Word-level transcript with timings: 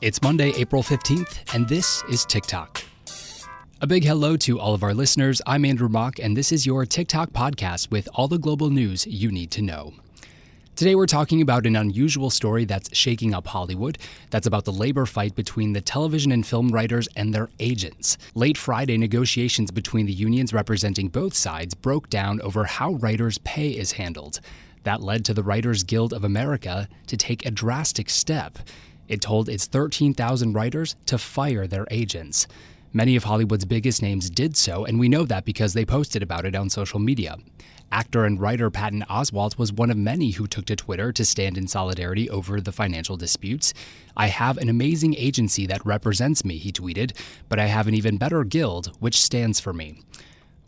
It's 0.00 0.20
Monday, 0.20 0.52
April 0.56 0.82
15th, 0.82 1.54
and 1.54 1.68
this 1.68 2.02
is 2.10 2.26
TicToc. 2.26 2.84
A 3.80 3.86
big 3.86 4.04
hello 4.04 4.36
to 4.38 4.58
all 4.58 4.74
of 4.74 4.82
our 4.82 4.92
listeners. 4.92 5.40
I'm 5.46 5.64
Andrew 5.64 5.88
Mach, 5.88 6.18
and 6.18 6.36
this 6.36 6.52
is 6.52 6.66
your 6.66 6.84
TicToc 6.84 7.28
podcast 7.28 7.90
with 7.90 8.08
all 8.14 8.28
the 8.28 8.38
global 8.38 8.70
news 8.70 9.06
you 9.06 9.30
need 9.30 9.50
to 9.52 9.62
know. 9.62 9.94
Today, 10.76 10.96
we're 10.96 11.06
talking 11.06 11.40
about 11.40 11.64
an 11.64 11.76
unusual 11.76 12.28
story 12.30 12.64
that's 12.64 12.94
shaking 12.94 13.32
up 13.32 13.46
Hollywood. 13.46 13.98
That's 14.30 14.48
about 14.48 14.64
the 14.64 14.72
labor 14.72 15.06
fight 15.06 15.36
between 15.36 15.72
the 15.72 15.80
television 15.80 16.32
and 16.32 16.44
film 16.44 16.68
writers 16.68 17.08
and 17.16 17.32
their 17.32 17.48
agents. 17.60 18.18
Late 18.34 18.58
Friday, 18.58 18.98
negotiations 18.98 19.70
between 19.70 20.06
the 20.06 20.12
unions 20.12 20.52
representing 20.52 21.08
both 21.08 21.34
sides 21.34 21.74
broke 21.74 22.10
down 22.10 22.40
over 22.40 22.64
how 22.64 22.94
writers' 22.94 23.38
pay 23.38 23.70
is 23.70 23.92
handled. 23.92 24.40
That 24.82 25.02
led 25.02 25.24
to 25.26 25.34
the 25.34 25.42
Writers 25.42 25.82
Guild 25.82 26.12
of 26.12 26.24
America 26.24 26.88
to 27.06 27.16
take 27.16 27.46
a 27.46 27.50
drastic 27.50 28.10
step. 28.10 28.58
It 29.08 29.20
told 29.20 29.48
its 29.48 29.66
13,000 29.66 30.52
writers 30.52 30.96
to 31.06 31.18
fire 31.18 31.66
their 31.66 31.86
agents. 31.90 32.46
Many 32.92 33.16
of 33.16 33.24
Hollywood's 33.24 33.64
biggest 33.64 34.02
names 34.02 34.30
did 34.30 34.56
so, 34.56 34.84
and 34.84 35.00
we 35.00 35.08
know 35.08 35.24
that 35.24 35.44
because 35.44 35.74
they 35.74 35.84
posted 35.84 36.22
about 36.22 36.46
it 36.46 36.54
on 36.54 36.70
social 36.70 37.00
media. 37.00 37.36
Actor 37.90 38.24
and 38.24 38.40
writer 38.40 38.70
Patton 38.70 39.04
Oswalt 39.10 39.58
was 39.58 39.72
one 39.72 39.90
of 39.90 39.96
many 39.96 40.30
who 40.30 40.46
took 40.46 40.64
to 40.66 40.76
Twitter 40.76 41.12
to 41.12 41.24
stand 41.24 41.58
in 41.58 41.68
solidarity 41.68 42.30
over 42.30 42.60
the 42.60 42.72
financial 42.72 43.16
disputes. 43.16 43.74
I 44.16 44.28
have 44.28 44.58
an 44.58 44.68
amazing 44.68 45.14
agency 45.16 45.66
that 45.66 45.84
represents 45.84 46.44
me, 46.44 46.56
he 46.56 46.72
tweeted, 46.72 47.16
but 47.48 47.58
I 47.58 47.66
have 47.66 47.86
an 47.88 47.94
even 47.94 48.16
better 48.16 48.42
guild, 48.44 48.96
which 49.00 49.20
stands 49.20 49.60
for 49.60 49.72
me. 49.72 50.00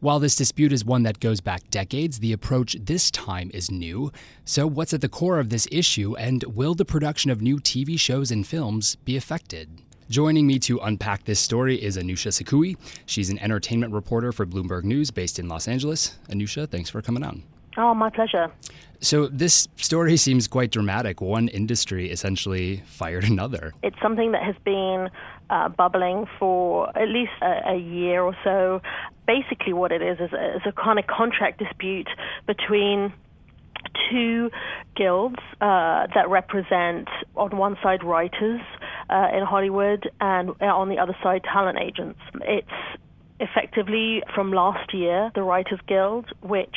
While 0.01 0.19
this 0.19 0.37
dispute 0.37 0.73
is 0.73 0.85
one 0.85 1.05
that 1.05 1.21
goes 1.21 1.41
back 1.41 1.71
decades, 1.71 2.19
the 2.19 2.35
approach 2.35 2.77
this 2.79 3.11
time 3.11 3.51
is 3.55 3.71
new. 3.71 4.13
So, 4.45 4.67
what's 4.67 4.93
at 4.93 5.01
the 5.01 5.09
core 5.09 5.39
of 5.39 5.49
this 5.49 5.67
issue, 5.73 6.15
and 6.17 6.45
will 6.45 6.75
the 6.75 6.85
production 6.85 7.31
of 7.31 7.41
new 7.41 7.57
TV 7.57 7.99
shows 7.99 8.31
and 8.31 8.47
films 8.47 8.97
be 8.97 9.17
affected? 9.17 9.71
Joining 10.11 10.47
me 10.47 10.59
to 10.61 10.79
unpack 10.81 11.25
this 11.25 11.41
story 11.41 11.83
is 11.83 11.97
Anousha 11.97 12.29
Sakoui. 12.29 12.77
She's 13.07 13.31
an 13.31 13.39
entertainment 13.39 13.95
reporter 13.95 14.33
for 14.33 14.45
Bloomberg 14.45 14.85
News 14.85 15.11
based 15.11 15.39
in 15.39 15.49
Los 15.49 15.67
Angeles. 15.67 16.19
Anousha, 16.29 16.69
thanks 16.69 16.91
for 16.91 17.01
coming 17.01 17.25
on. 17.25 17.43
Oh, 17.79 17.95
my 17.95 18.11
pleasure. 18.11 18.53
So, 19.01 19.29
this 19.29 19.67
story 19.77 20.19
seems 20.19 20.47
quite 20.47 20.73
dramatic. 20.73 21.23
One 21.23 21.49
industry 21.49 22.11
essentially 22.11 22.83
fired 22.85 23.25
another. 23.31 23.73
It's 23.83 24.01
something 24.03 24.33
that 24.33 24.43
has 24.43 24.57
been 24.63 25.09
uh, 25.51 25.69
bubbling 25.69 26.27
for 26.39 26.89
at 26.99 27.09
least 27.09 27.33
a, 27.43 27.73
a, 27.73 27.77
year 27.77 28.23
or 28.23 28.37
so. 28.45 28.81
Basically, 29.27 29.73
what 29.73 29.93
it 29.93 30.03
is 30.03 30.19
is 30.19 30.33
a, 30.33 30.57
is 30.57 30.63
a 30.67 30.73
kind 30.73 30.99
of 30.99 31.07
contract 31.07 31.59
dispute 31.59 32.09
between 32.47 33.13
two 34.11 34.51
guilds 34.97 35.37
uh, 35.61 36.07
that 36.15 36.29
represent, 36.29 37.09
on 37.37 37.57
one 37.57 37.77
side, 37.83 38.03
writers 38.03 38.61
uh, 39.11 39.29
in 39.33 39.45
Hollywood, 39.45 40.11
and 40.21 40.51
uh, 40.61 40.65
on 40.65 40.89
the 40.89 40.99
other 40.99 41.17
side, 41.23 41.43
talent 41.45 41.79
agents. 41.79 42.21
It's 42.43 42.69
effectively 43.39 44.23
from 44.35 44.53
last 44.53 44.95
year, 44.95 45.31
the 45.35 45.43
Writers 45.43 45.81
Guild, 45.87 46.27
which 46.43 46.77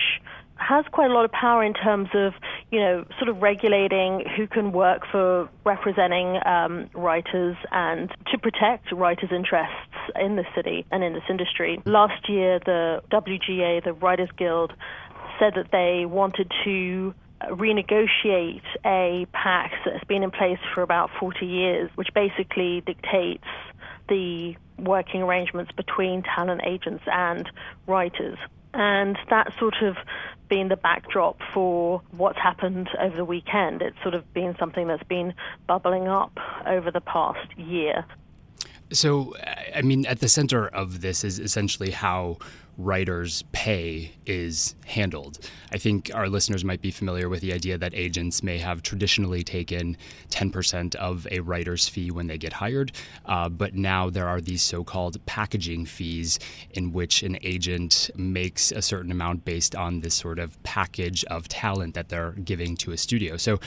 has 0.56 0.86
quite 0.92 1.10
a 1.10 1.14
lot 1.14 1.26
of 1.26 1.32
power 1.32 1.64
in 1.64 1.74
terms 1.74 2.10
of, 2.14 2.34
you 2.72 2.80
know, 2.80 3.06
sort 3.18 3.30
of 3.30 3.42
regulating 3.42 4.24
who 4.38 4.48
can 4.48 4.72
work 4.72 5.02
for 5.12 5.50
representing 5.66 6.40
um, 6.46 6.90
writers 6.94 7.58
and 7.72 8.12
to 8.32 8.38
protect 8.38 8.92
writers' 8.92 9.32
interests 9.32 9.74
in 10.20 10.36
the 10.36 10.46
city 10.56 10.86
and 10.92 11.04
in 11.04 11.14
this 11.14 11.24
industry. 11.30 11.82
Last 11.86 12.30
year, 12.30 12.60
the 12.60 13.02
WGA, 13.12 13.84
the 13.84 13.94
Writers 13.94 14.30
Guild, 14.38 14.74
said 15.40 15.54
that 15.56 15.72
they 15.72 16.06
wanted 16.06 16.52
to 16.64 17.14
renegotiate 17.42 18.62
a 18.86 19.26
pact 19.32 19.76
that's 19.86 20.04
been 20.04 20.24
in 20.24 20.32
place 20.32 20.60
for 20.74 20.82
about 20.82 21.10
40 21.20 21.46
years, 21.46 21.90
which 21.96 22.10
basically 22.14 22.82
dictates 22.86 23.46
the 24.10 24.56
working 24.78 25.22
arrangements 25.22 25.72
between 25.72 26.24
talent 26.24 26.62
agents 26.66 27.04
and 27.08 27.50
writers. 27.88 28.38
And 28.74 29.18
that 29.30 29.52
sort 29.58 29.76
of 29.82 29.96
been 30.50 30.68
the 30.68 30.76
backdrop 30.76 31.40
for 31.54 32.02
what's 32.12 32.38
happened 32.38 32.90
over 33.00 33.16
the 33.16 33.26
weekend. 33.26 33.82
It's 33.82 33.98
sort 34.02 34.16
of 34.16 34.32
been 34.34 34.56
something 34.60 34.88
that's 34.88 35.04
been 35.04 35.34
bubbling 35.68 36.08
up 36.08 36.38
over 36.66 36.92
the 36.92 37.02
past 37.02 37.58
year. 37.58 38.06
So, 38.92 39.36
I 39.76 39.84
mean, 39.84 40.06
at 40.08 40.20
the 40.20 40.28
center 40.28 40.68
of 40.68 41.02
this 41.02 41.24
is 41.24 41.40
essentially 41.40 41.92
how 41.92 42.38
writers' 42.80 43.44
pay 43.52 44.12
is 44.26 44.74
handled. 44.86 45.40
I 45.72 45.78
think 45.78 46.10
our 46.14 46.30
listeners 46.30 46.64
might 46.64 46.82
be 46.82 46.92
familiar 46.92 47.28
with 47.28 47.42
the 47.42 47.54
idea 47.54 47.78
that 47.78 47.94
agents 47.94 48.42
may 48.42 48.58
have 48.58 48.82
traditionally 48.82 49.44
taken 49.44 49.98
10% 50.30 50.96
of 50.96 51.28
a 51.30 51.42
writer's 51.42 51.90
fee 51.90 52.10
when 52.10 52.28
they 52.28 52.38
get 52.38 52.54
hired, 52.54 52.94
uh, 53.26 53.50
but 53.50 53.76
now 53.76 54.10
there 54.10 54.28
are 54.28 54.40
these 54.40 54.64
so 54.64 54.84
called 54.84 55.24
packaging 55.26 55.86
fees 55.86 56.40
in 56.72 56.94
which 56.94 57.22
an 57.22 57.38
agent 57.42 58.10
makes 58.16 58.72
a 58.72 58.82
certain 58.82 59.12
amount 59.12 59.44
based 59.44 59.76
on 59.76 60.00
this 60.00 60.16
sort 60.16 60.40
of 60.40 60.62
package 60.64 61.26
of 61.26 61.50
talent 61.50 61.94
that 61.96 62.08
they're 62.08 62.32
giving 62.32 62.78
to 62.78 62.94
a 62.94 62.98
studio. 62.98 63.36
So, 63.36 63.60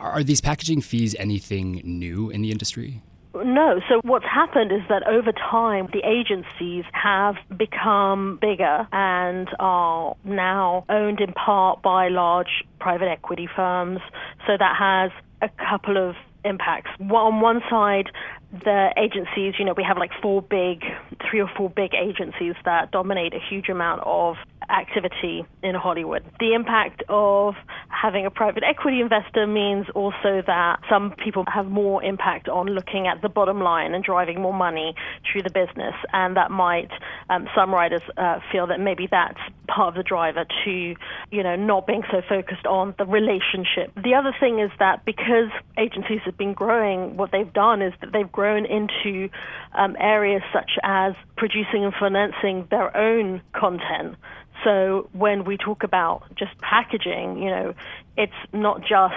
are 0.00 0.24
these 0.24 0.40
packaging 0.40 0.80
fees 0.80 1.14
anything 1.18 1.82
new 1.84 2.30
in 2.30 2.42
the 2.42 2.50
industry? 2.50 3.02
No. 3.34 3.80
So 3.88 4.00
what's 4.02 4.24
happened 4.24 4.72
is 4.72 4.82
that 4.88 5.06
over 5.06 5.32
time, 5.32 5.88
the 5.92 6.02
agencies 6.04 6.84
have 6.92 7.36
become 7.56 8.38
bigger 8.40 8.86
and 8.92 9.48
are 9.58 10.16
now 10.24 10.84
owned 10.88 11.20
in 11.20 11.32
part 11.32 11.82
by 11.82 12.08
large 12.08 12.64
private 12.80 13.08
equity 13.08 13.48
firms. 13.54 14.00
So 14.46 14.56
that 14.58 14.76
has 14.78 15.10
a 15.42 15.48
couple 15.70 15.96
of 15.96 16.16
impacts. 16.44 16.90
On 17.00 17.40
one 17.40 17.60
side, 17.68 18.10
the 18.52 18.90
agencies, 18.96 19.54
you 19.58 19.64
know, 19.64 19.74
we 19.76 19.84
have 19.84 19.98
like 19.98 20.10
four 20.22 20.42
big, 20.42 20.82
three 21.28 21.40
or 21.40 21.50
four 21.56 21.70
big 21.70 21.92
agencies 21.94 22.54
that 22.64 22.90
dominate 22.90 23.34
a 23.34 23.40
huge 23.50 23.68
amount 23.68 24.02
of 24.04 24.36
activity 24.70 25.44
in 25.62 25.74
Hollywood. 25.74 26.22
The 26.40 26.54
impact 26.54 27.02
of 27.08 27.54
having 27.88 28.26
a 28.26 28.30
private 28.30 28.62
equity 28.62 29.00
investor 29.00 29.46
means 29.46 29.86
also 29.94 30.42
that 30.46 30.80
some 30.90 31.14
people 31.24 31.44
have 31.52 31.66
more 31.66 32.02
impact 32.02 32.48
on 32.48 32.66
looking 32.66 33.06
at 33.06 33.22
the 33.22 33.28
bottom 33.28 33.60
line 33.60 33.94
and 33.94 34.04
driving 34.04 34.40
more 34.40 34.52
money 34.52 34.94
through 35.30 35.42
the 35.42 35.50
business, 35.50 35.94
and 36.12 36.36
that 36.36 36.50
might 36.50 36.90
um, 37.30 37.48
some 37.54 37.72
writers 37.72 38.02
uh, 38.16 38.40
feel 38.52 38.66
that 38.66 38.80
maybe 38.80 39.08
that's 39.10 39.38
part 39.68 39.88
of 39.88 39.94
the 39.94 40.02
driver 40.02 40.44
to, 40.64 40.94
you 41.30 41.42
know, 41.42 41.56
not 41.56 41.86
being 41.86 42.02
so 42.10 42.22
focused 42.28 42.66
on 42.66 42.94
the 42.98 43.06
relationship. 43.06 43.92
The 43.94 44.14
other 44.14 44.34
thing 44.38 44.58
is 44.58 44.70
that 44.78 45.04
because 45.04 45.50
agencies 45.78 46.20
have 46.24 46.36
been 46.36 46.54
growing, 46.54 47.16
what 47.16 47.32
they've 47.32 47.52
done 47.52 47.82
is 47.82 47.92
that 48.00 48.12
they've 48.12 48.30
grown 48.30 48.64
into 48.66 49.28
um, 49.74 49.96
areas 49.98 50.42
such 50.52 50.72
as 50.82 51.07
producing 51.36 51.84
and 51.84 51.92
financing 51.98 52.66
their 52.70 52.96
own 52.96 53.40
content. 53.52 54.16
So 54.64 55.08
when 55.12 55.44
we 55.44 55.56
talk 55.56 55.84
about 55.84 56.24
just 56.36 56.58
packaging, 56.58 57.38
you 57.42 57.50
know, 57.50 57.74
it's 58.16 58.32
not 58.52 58.80
just 58.80 59.14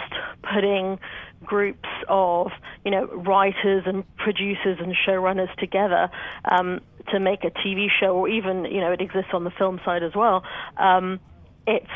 putting 0.53 0.99
groups 1.43 1.89
of, 2.07 2.51
you 2.85 2.91
know, 2.91 3.05
writers 3.07 3.83
and 3.85 4.03
producers 4.17 4.77
and 4.79 4.95
showrunners 5.07 5.53
together 5.57 6.09
um, 6.45 6.81
to 7.11 7.19
make 7.19 7.43
a 7.43 7.49
TV 7.49 7.87
show, 7.99 8.15
or 8.15 8.29
even, 8.29 8.65
you 8.65 8.79
know, 8.79 8.91
it 8.91 9.01
exists 9.01 9.31
on 9.33 9.43
the 9.43 9.51
film 9.51 9.79
side 9.83 10.03
as 10.03 10.13
well. 10.15 10.43
Um, 10.77 11.19
it's 11.65 11.87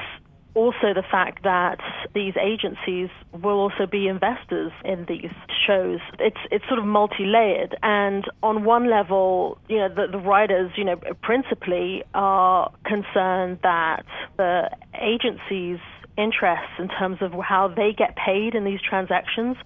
also 0.56 0.94
the 0.94 1.04
fact 1.12 1.44
that 1.44 1.80
these 2.14 2.34
agencies 2.42 3.10
will 3.34 3.60
also 3.60 3.86
be 3.86 4.08
investors 4.08 4.72
in 4.84 5.06
these 5.08 5.32
shows. 5.68 6.00
It's 6.20 6.40
it's 6.50 6.66
sort 6.68 6.80
of 6.80 6.86
multi-layered, 6.86 7.78
and 7.84 8.24
on 8.42 8.64
one 8.64 8.90
level, 8.90 9.58
you 9.68 9.78
know, 9.78 9.90
the, 9.90 10.08
the 10.12 10.18
writers, 10.18 10.72
you 10.78 10.86
know, 10.86 10.96
principally 11.22 12.04
are 12.14 12.72
concerned 12.86 13.60
that 13.64 14.06
the 14.38 14.70
agencies 15.00 15.80
interests 16.18 16.72
in 16.80 16.88
terms 16.88 17.18
of 17.22 17.34
how 17.44 17.68
they 17.68 17.92
get 17.92 18.16
paid 18.16 18.56
in 18.56 18.64
these 18.64 18.80
transactions 18.82 19.58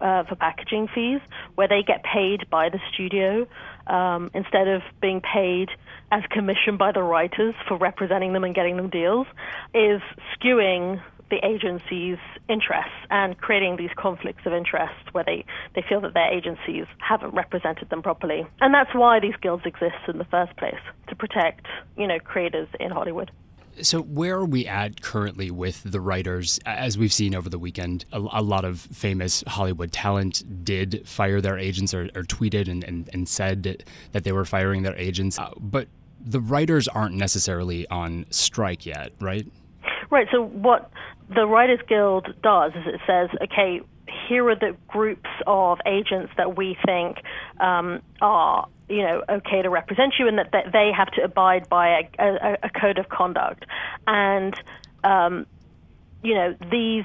uh, 0.00 0.24
for 0.24 0.34
packaging 0.34 0.88
fees, 0.92 1.20
where 1.54 1.68
they 1.68 1.82
get 1.86 2.02
paid 2.02 2.50
by 2.50 2.68
the 2.68 2.80
studio 2.92 3.46
um, 3.86 4.30
instead 4.34 4.66
of 4.66 4.82
being 5.00 5.20
paid 5.20 5.68
as 6.12 6.22
commissioned 6.30 6.78
by 6.78 6.92
the 6.92 7.02
writers 7.02 7.54
for 7.66 7.78
representing 7.78 8.34
them 8.34 8.44
and 8.44 8.54
getting 8.54 8.76
them 8.76 8.90
deals, 8.90 9.26
is 9.74 10.02
skewing 10.36 11.02
the 11.30 11.38
agency's 11.42 12.18
interests 12.50 12.92
and 13.10 13.38
creating 13.38 13.76
these 13.78 13.88
conflicts 13.96 14.44
of 14.44 14.52
interest 14.52 14.92
where 15.12 15.24
they, 15.24 15.42
they 15.74 15.82
feel 15.88 16.02
that 16.02 16.12
their 16.12 16.30
agencies 16.30 16.84
haven't 16.98 17.34
represented 17.34 17.88
them 17.88 18.02
properly. 18.02 18.46
And 18.60 18.74
that's 18.74 18.94
why 18.94 19.18
these 19.18 19.34
guilds 19.40 19.64
exist 19.64 19.96
in 20.06 20.18
the 20.18 20.26
first 20.26 20.54
place, 20.58 20.80
to 21.08 21.16
protect, 21.16 21.66
you 21.96 22.06
know, 22.06 22.18
creators 22.18 22.68
in 22.78 22.90
Hollywood. 22.90 23.30
So, 23.80 24.02
where 24.02 24.36
are 24.36 24.44
we 24.44 24.66
at 24.66 25.00
currently 25.00 25.50
with 25.50 25.82
the 25.82 25.98
writers? 25.98 26.60
As 26.66 26.98
we've 26.98 27.12
seen 27.12 27.34
over 27.34 27.48
the 27.48 27.58
weekend, 27.58 28.04
a, 28.12 28.18
a 28.18 28.42
lot 28.42 28.66
of 28.66 28.80
famous 28.80 29.42
Hollywood 29.46 29.92
talent 29.92 30.62
did 30.62 31.08
fire 31.08 31.40
their 31.40 31.58
agents 31.58 31.94
or, 31.94 32.10
or 32.14 32.24
tweeted 32.24 32.68
and, 32.68 32.84
and, 32.84 33.08
and, 33.14 33.26
said 33.26 33.82
that 34.12 34.24
they 34.24 34.32
were 34.32 34.44
firing 34.44 34.82
their 34.82 34.96
agents. 34.96 35.38
Uh, 35.38 35.48
but 35.58 35.88
the 36.24 36.40
writers 36.40 36.88
aren't 36.88 37.14
necessarily 37.14 37.86
on 37.88 38.26
strike 38.30 38.86
yet, 38.86 39.12
right? 39.20 39.46
Right. 40.10 40.26
So, 40.30 40.44
what 40.44 40.90
the 41.34 41.46
Writers 41.46 41.80
Guild 41.88 42.34
does 42.42 42.72
is 42.72 42.86
it 42.86 43.00
says, 43.06 43.30
okay, 43.42 43.80
here 44.28 44.48
are 44.48 44.54
the 44.54 44.76
groups 44.88 45.30
of 45.46 45.78
agents 45.86 46.32
that 46.36 46.56
we 46.56 46.76
think 46.84 47.18
um, 47.60 48.02
are 48.20 48.68
you 48.88 49.02
know 49.02 49.22
okay 49.28 49.62
to 49.62 49.70
represent 49.70 50.14
you, 50.18 50.28
and 50.28 50.38
that, 50.38 50.50
that 50.52 50.72
they 50.72 50.90
have 50.96 51.10
to 51.12 51.22
abide 51.22 51.68
by 51.68 52.08
a, 52.18 52.24
a, 52.24 52.58
a 52.64 52.70
code 52.70 52.98
of 52.98 53.08
conduct, 53.08 53.64
and 54.06 54.54
um, 55.04 55.46
you 56.22 56.34
know 56.34 56.54
these 56.70 57.04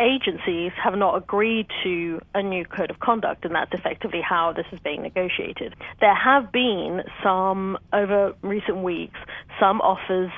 agencies 0.00 0.72
have 0.82 0.96
not 0.96 1.16
agreed 1.16 1.66
to 1.82 2.20
a 2.34 2.42
new 2.42 2.64
code 2.64 2.90
of 2.90 3.00
conduct, 3.00 3.44
and 3.44 3.54
that's 3.54 3.72
effectively 3.72 4.20
how 4.20 4.52
this 4.52 4.66
is 4.72 4.78
being 4.80 5.02
negotiated. 5.02 5.74
There 6.00 6.14
have 6.14 6.52
been 6.52 7.02
some, 7.22 7.78
over 7.92 8.34
recent 8.42 8.78
weeks, 8.78 9.18
some 9.60 9.80
offers 9.80 10.30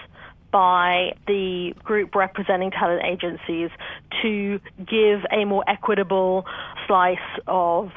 by 0.50 1.12
the 1.26 1.74
group 1.84 2.14
representing 2.14 2.70
talent 2.70 3.02
agencies 3.04 3.70
to 4.22 4.60
give 4.78 5.20
a 5.30 5.44
more 5.44 5.62
equitable 5.68 6.44
slice 6.86 7.18
of 7.46 7.90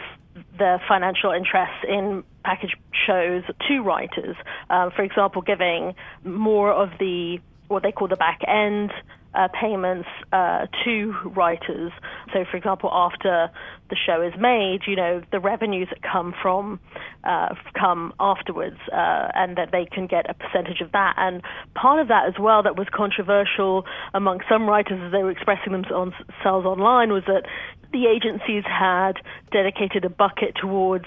the 0.57 0.79
financial 0.87 1.31
interests 1.31 1.83
in 1.87 2.23
package 2.43 2.75
shows 3.07 3.43
to 3.67 3.81
writers. 3.81 4.35
Um, 4.69 4.91
for 4.91 5.03
example, 5.03 5.41
giving 5.41 5.95
more 6.23 6.71
of 6.71 6.89
the 6.99 7.39
what 7.67 7.81
they 7.81 7.91
call 7.91 8.07
the 8.07 8.15
back 8.15 8.41
end 8.47 8.91
uh, 9.35 9.47
payments 9.59 10.07
uh, 10.31 10.67
to 10.83 11.13
writers. 11.35 11.91
So, 12.33 12.45
for 12.49 12.57
example, 12.57 12.89
after 12.91 13.49
the 13.93 13.99
show 14.07 14.21
is 14.21 14.33
made, 14.39 14.79
you 14.87 14.95
know, 14.95 15.21
the 15.31 15.39
revenues 15.39 15.87
that 15.91 16.01
come 16.01 16.33
from 16.41 16.79
uh, 17.23 17.53
come 17.79 18.11
afterwards, 18.19 18.77
uh, 18.91 19.29
and 19.35 19.55
that 19.55 19.69
they 19.71 19.85
can 19.85 20.07
get 20.07 20.27
a 20.29 20.33
percentage 20.33 20.81
of 20.81 20.91
that. 20.93 21.13
And 21.17 21.43
part 21.75 21.99
of 21.99 22.07
that 22.07 22.27
as 22.27 22.33
well 22.39 22.63
that 22.63 22.75
was 22.75 22.87
controversial 22.91 23.85
among 24.13 24.39
some 24.49 24.67
writers 24.67 24.99
as 25.05 25.11
they 25.11 25.21
were 25.21 25.31
expressing 25.31 25.73
themselves 25.73 26.15
online 26.43 27.13
was 27.13 27.23
that 27.27 27.43
the 27.93 28.07
agencies 28.07 28.63
had 28.65 29.13
dedicated 29.51 30.03
a 30.03 30.09
bucket 30.09 30.55
towards 30.59 31.05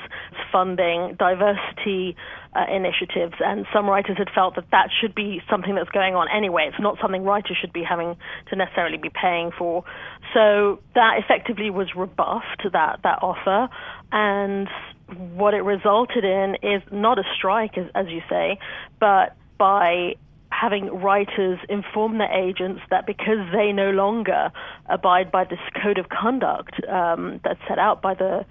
funding 0.53 1.17
diversity 1.19 2.17
uh, 2.55 2.65
initiatives, 2.73 3.35
and 3.41 3.67
some 3.75 3.87
writers 3.87 4.17
had 4.17 4.29
felt 4.35 4.55
that 4.55 4.71
that 4.71 4.88
should 5.00 5.15
be 5.15 5.43
something 5.50 5.75
that's 5.75 5.91
going 5.91 6.15
on 6.15 6.29
anyway. 6.35 6.71
It's 6.71 6.81
not 6.81 6.97
something 7.03 7.25
writers 7.25 7.59
should 7.61 7.73
be 7.73 7.83
having 7.83 8.17
to 8.49 8.56
necessarily 8.56 8.97
be 8.97 9.11
paying 9.11 9.50
for. 9.50 9.85
So 10.34 10.81
that 10.94 11.19
effectively 11.19 11.70
was 11.70 11.94
rebuffed, 11.94 12.67
that, 12.73 13.00
that 13.02 13.19
offer, 13.23 13.69
and 14.12 14.69
what 15.34 15.55
it 15.55 15.62
resulted 15.62 16.25
in 16.25 16.56
is 16.62 16.82
not 16.90 17.19
a 17.19 17.25
strike, 17.37 17.78
as, 17.78 17.87
as 17.94 18.06
you 18.08 18.23
say, 18.28 18.58
but 18.99 19.37
by 19.58 20.17
having 20.50 20.87
writers 20.87 21.58
inform 21.69 22.19
their 22.19 22.32
agents 22.32 22.81
that 22.90 23.06
because 23.06 23.38
they 23.52 23.73
no 23.73 23.90
longer 23.90 24.50
abide 24.87 25.31
by 25.31 25.44
this 25.44 25.58
code 25.82 25.99
of 25.99 26.08
conduct 26.08 26.75
um, 26.88 27.40
that's 27.44 27.61
set 27.69 27.78
out 27.78 28.00
by 28.00 28.14
the 28.14 28.44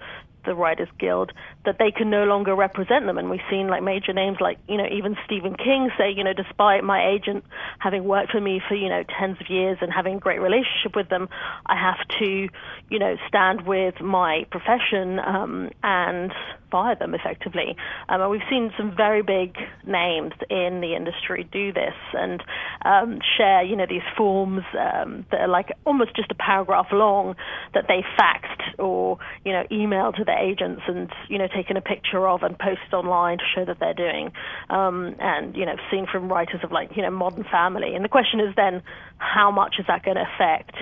the 0.46 0.54
Writers 0.54 0.88
Guild 0.98 1.32
that 1.64 1.76
they 1.78 1.90
can 1.90 2.10
no 2.10 2.24
longer 2.24 2.54
represent 2.54 3.06
them. 3.06 3.18
And 3.18 3.28
we've 3.28 3.40
seen 3.50 3.68
like 3.68 3.82
major 3.82 4.12
names 4.12 4.38
like, 4.40 4.58
you 4.68 4.76
know, 4.76 4.86
even 4.90 5.16
Stephen 5.24 5.54
King 5.56 5.90
say, 5.98 6.10
you 6.10 6.24
know, 6.24 6.32
despite 6.32 6.84
my 6.84 7.08
agent 7.08 7.44
having 7.78 8.04
worked 8.04 8.32
for 8.32 8.40
me 8.40 8.62
for, 8.66 8.74
you 8.74 8.88
know, 8.88 9.02
tens 9.18 9.36
of 9.40 9.50
years 9.50 9.78
and 9.80 9.92
having 9.92 10.16
a 10.16 10.20
great 10.20 10.40
relationship 10.40 10.94
with 10.94 11.08
them, 11.08 11.28
I 11.66 11.76
have 11.76 12.06
to, 12.20 12.48
you 12.88 12.98
know, 12.98 13.16
stand 13.28 13.66
with 13.66 14.00
my 14.00 14.46
profession 14.50 15.18
um, 15.18 15.70
and 15.82 16.32
fire 16.70 16.94
them 16.94 17.14
effectively. 17.14 17.76
Um, 18.08 18.20
and 18.20 18.30
we've 18.30 18.48
seen 18.50 18.72
some 18.76 18.94
very 18.96 19.22
big 19.22 19.56
names 19.86 20.32
in 20.50 20.80
the 20.80 20.94
industry 20.94 21.48
do 21.52 21.72
this 21.72 21.94
and 22.12 22.42
um, 22.84 23.18
share, 23.36 23.62
you 23.62 23.76
know, 23.76 23.86
these 23.88 24.06
forms 24.16 24.62
um, 24.78 25.26
that 25.30 25.40
are 25.40 25.48
like 25.48 25.72
almost 25.84 26.14
just 26.16 26.30
a 26.30 26.34
paragraph 26.34 26.86
long 26.92 27.34
that 27.74 27.84
they 27.88 28.04
faxed 28.18 28.78
or, 28.78 29.18
you 29.44 29.52
know, 29.52 29.64
emailed 29.70 30.16
to 30.16 30.24
their 30.24 30.38
agents 30.38 30.82
and, 30.86 31.10
you 31.28 31.38
know, 31.38 31.48
taken 31.54 31.76
a 31.76 31.80
picture 31.80 32.26
of 32.28 32.42
and 32.42 32.58
posted 32.58 32.92
online 32.92 33.38
to 33.38 33.44
show 33.54 33.64
that 33.64 33.78
they're 33.78 33.94
doing. 33.94 34.32
Um, 34.70 35.16
and, 35.18 35.56
you 35.56 35.66
know, 35.66 35.76
seen 35.90 36.06
from 36.10 36.28
writers 36.28 36.60
of 36.62 36.72
like, 36.72 36.90
you 36.96 37.02
know, 37.02 37.10
Modern 37.10 37.44
Family. 37.50 37.94
And 37.94 38.04
the 38.04 38.08
question 38.08 38.40
is 38.40 38.54
then, 38.56 38.82
how 39.18 39.50
much 39.50 39.76
is 39.78 39.86
that 39.88 40.04
going 40.04 40.16
to 40.16 40.24
affect? 40.34 40.76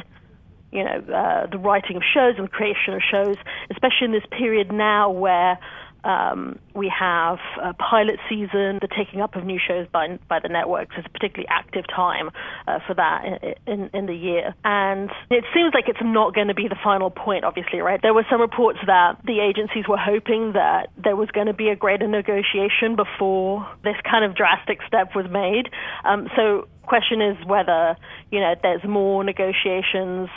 You 0.75 0.85
know, 0.85 0.99
uh, 1.15 1.47
the 1.47 1.59
writing 1.59 1.97
of 1.97 2.03
shows 2.03 2.35
and 2.37 2.51
creation 2.51 2.95
of 2.95 3.01
shows, 3.09 3.37
especially 3.71 4.07
in 4.07 4.13
this 4.13 4.27
period 4.31 4.73
now 4.73 5.11
where 5.11 5.59
um, 6.05 6.59
we 6.75 6.93
have 6.97 7.39
a 7.63 7.73
pilot 7.73 8.21
season, 8.29 8.79
the 8.83 8.89
taking 8.95 9.21
up 9.21 9.37
of 9.37 9.45
new 9.45 9.59
shows 9.59 9.87
by 9.91 10.19
by 10.29 10.39
the 10.39 10.49
networks 10.49 10.97
is 10.99 11.05
a 11.07 11.09
particularly 11.09 11.49
active 11.49 11.85
time 11.89 12.31
uh, 12.69 12.79
for 12.87 12.95
that 12.95 13.25
in, 13.25 13.55
in, 13.67 13.91
in 13.95 14.07
the 14.07 14.15
year. 14.15 14.55
And 14.65 15.11
it 15.31 15.45
seems 15.55 15.73
like 15.73 15.89
it's 15.89 16.03
not 16.03 16.35
going 16.35 16.49
to 16.49 16.55
be 16.55 16.69
the 16.69 16.77
final 16.83 17.11
point, 17.11 17.45
obviously, 17.45 17.81
right? 17.81 18.01
There 18.03 18.13
were 18.13 18.27
some 18.31 18.41
reports 18.41 18.81
that 18.87 19.17
the 19.25 19.41
agencies 19.41 19.89
were 19.89 19.97
hoping 19.97 20.53
that 20.53 20.91
there 21.03 21.17
was 21.17 21.31
going 21.31 21.47
to 21.47 21.55
be 21.55 21.69
a 21.69 21.77
greater 21.77 22.07
negotiation 22.07 22.97
before 22.97 23.67
this 23.83 23.97
kind 24.05 24.25
of 24.25 24.35
drastic 24.37 24.81
step 24.87 25.15
was 25.15 25.27
made. 25.31 25.71
Um, 26.05 26.29
so, 26.37 26.69
question 26.87 27.21
is 27.21 27.37
whether 27.47 27.97
you 28.31 28.41
know 28.41 28.55
there's 28.63 28.85
more 28.85 29.25
negotiations 29.25 30.29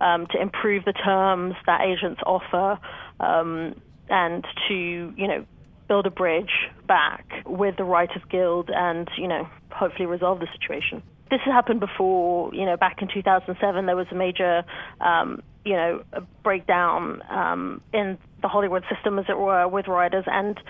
um, 0.00 0.26
to 0.32 0.40
improve 0.40 0.84
the 0.84 0.92
terms 0.92 1.54
that 1.66 1.80
agents 1.82 2.20
offer. 2.26 2.78
Um, 3.20 3.74
and 4.08 4.44
to, 4.68 5.14
you 5.16 5.28
know, 5.28 5.44
build 5.88 6.06
a 6.06 6.10
bridge 6.10 6.70
back 6.86 7.26
with 7.46 7.76
the 7.76 7.84
Writers 7.84 8.22
Guild 8.30 8.70
and, 8.72 9.08
you 9.18 9.28
know, 9.28 9.48
hopefully 9.70 10.06
resolve 10.06 10.40
the 10.40 10.46
situation. 10.58 11.02
This 11.30 11.40
has 11.44 11.52
happened 11.52 11.80
before, 11.80 12.54
you 12.54 12.64
know, 12.64 12.76
back 12.76 13.02
in 13.02 13.08
2007, 13.12 13.86
there 13.86 13.96
was 13.96 14.06
a 14.10 14.14
major, 14.14 14.62
um, 15.00 15.42
you 15.64 15.72
know, 15.72 16.02
breakdown 16.42 17.22
um, 17.30 17.80
in 17.92 18.18
the 18.42 18.48
Hollywood 18.48 18.84
system, 18.94 19.18
as 19.18 19.24
it 19.28 19.38
were, 19.38 19.66
with 19.66 19.88
writers, 19.88 20.24
and 20.26 20.60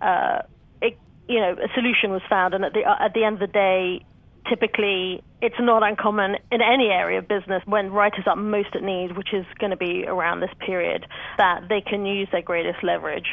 uh, 0.00 0.42
it, 0.82 0.98
you 1.26 1.40
know, 1.40 1.52
a 1.52 1.68
solution 1.74 2.10
was 2.10 2.20
found. 2.28 2.52
And 2.52 2.64
at 2.64 2.74
the 2.74 2.80
uh, 2.84 3.02
at 3.02 3.14
the 3.14 3.24
end 3.24 3.40
of 3.40 3.40
the 3.40 3.46
day, 3.46 4.04
typically 4.48 5.22
it's 5.40 5.54
not 5.60 5.82
uncommon 5.82 6.36
in 6.50 6.60
any 6.62 6.88
area 6.88 7.18
of 7.18 7.28
business 7.28 7.62
when 7.66 7.90
writers 7.90 8.24
are 8.26 8.36
most 8.36 8.74
at 8.74 8.82
need, 8.82 9.16
which 9.16 9.32
is 9.32 9.44
going 9.58 9.70
to 9.70 9.76
be 9.76 10.04
around 10.06 10.40
this 10.40 10.50
period, 10.64 11.06
that 11.38 11.68
they 11.68 11.80
can 11.80 12.06
use 12.06 12.28
their 12.32 12.42
greatest 12.42 12.82
leverage. 12.82 13.28